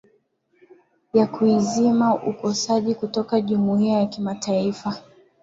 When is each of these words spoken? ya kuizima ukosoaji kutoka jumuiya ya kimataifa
ya 1.13 1.27
kuizima 1.27 2.15
ukosoaji 2.15 2.95
kutoka 2.95 3.41
jumuiya 3.41 3.99
ya 3.99 4.05
kimataifa 4.05 5.01